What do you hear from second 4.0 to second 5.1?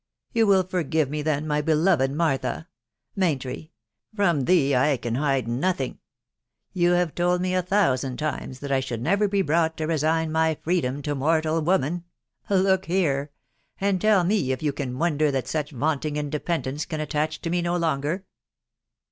from thee I